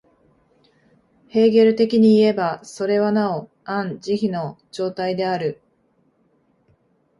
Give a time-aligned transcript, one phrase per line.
[1.27, 5.61] ヘーゲル的にいえば、それはなおアン・ジヒの状態である。